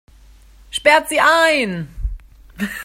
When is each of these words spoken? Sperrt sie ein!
Sperrt 0.71 1.09
sie 1.09 1.19
ein! 1.19 1.87